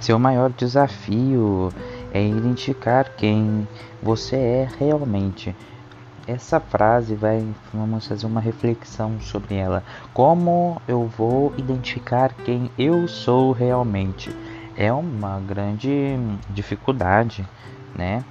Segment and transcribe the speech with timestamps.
[0.00, 1.70] Seu maior desafio
[2.10, 3.68] é identificar quem
[4.02, 5.54] você é realmente.
[6.26, 9.84] Essa frase vai, vamos fazer uma reflexão sobre ela.
[10.14, 14.34] Como eu vou identificar quem eu sou realmente?
[14.74, 16.16] É uma grande
[16.48, 17.46] dificuldade,
[17.94, 18.24] né?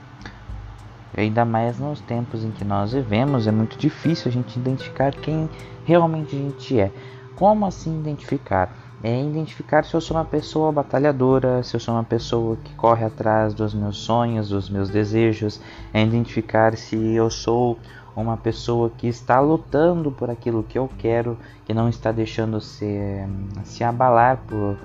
[1.15, 5.47] Ainda mais nos tempos em que nós vivemos, é muito difícil a gente identificar quem
[5.85, 6.91] realmente a gente é.
[7.35, 8.88] Como assim identificar?
[9.01, 13.05] É identificar se eu sou uma pessoa batalhadora, se eu sou uma pessoa que corre
[13.05, 15.61] atrás dos meus sonhos, dos meus desejos,
[15.93, 17.79] é identificar se eu sou
[18.13, 23.25] uma pessoa que está lutando por aquilo que eu quero, que não está deixando se,
[23.63, 24.77] se abalar por,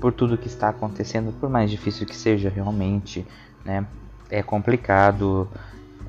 [0.00, 3.26] por tudo que está acontecendo, por mais difícil que seja realmente,
[3.62, 3.86] né?
[4.30, 5.48] É complicado,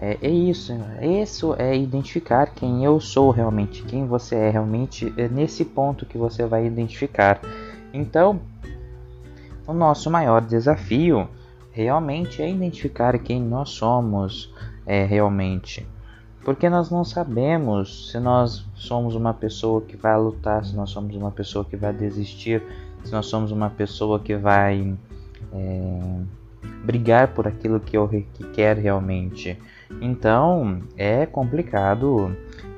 [0.02, 5.28] é, é, isso, isso é identificar quem eu sou realmente, quem você é realmente, é
[5.28, 7.39] nesse ponto que você vai identificar.
[7.94, 8.42] Então,
[9.67, 11.30] o nosso maior desafio
[11.72, 14.52] realmente é identificar quem nós somos
[14.88, 15.88] é, realmente.
[16.44, 21.16] Porque nós não sabemos se nós somos uma pessoa que vai lutar, se nós somos
[21.16, 22.64] uma pessoa que vai desistir,
[23.03, 24.95] se nós somos uma pessoa que vai
[25.53, 26.22] é,
[26.84, 29.58] brigar por aquilo que eu que quer realmente.
[30.02, 32.36] Então é complicado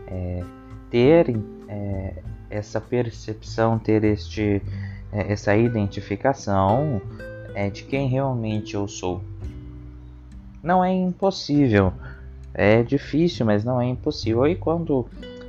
[0.07, 0.43] é,
[0.89, 1.35] ter
[1.67, 2.13] é,
[2.49, 4.61] essa percepção, ter este,
[5.11, 7.01] é, essa identificação
[7.55, 9.21] é, de quem realmente eu sou.
[10.61, 11.91] Não é impossível,
[12.53, 14.47] é difícil, mas não é impossível.
[14.47, 15.07] E quando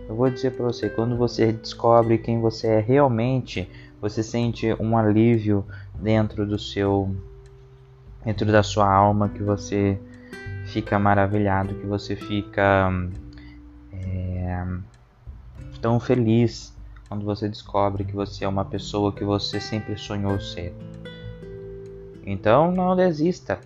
[0.08, 3.68] eu vou dizer para você, quando você descobre quem você é realmente,
[4.00, 7.14] você sente um alívio dentro do seu
[8.24, 9.98] dentro da sua alma que você
[10.66, 12.90] fica maravilhado, que você fica
[13.92, 14.66] é,
[15.80, 16.74] tão feliz
[17.08, 20.74] quando você descobre que você é uma pessoa que você sempre sonhou ser.
[22.24, 23.60] Então não desista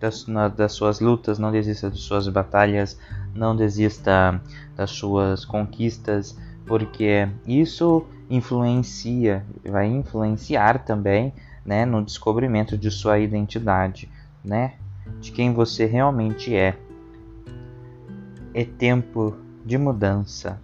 [0.00, 2.98] das, na, das suas lutas, não desista das suas batalhas,
[3.34, 4.40] não desista
[4.76, 6.36] das suas conquistas,
[6.66, 11.32] porque isso influencia, vai influenciar também
[11.68, 14.10] né, no descobrimento de sua identidade,
[14.42, 14.76] né?
[15.20, 16.74] de quem você realmente é.
[18.54, 19.36] É tempo
[19.66, 20.58] de mudança.